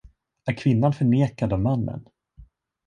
[0.45, 2.05] Är kvinnan förnekad av mannen?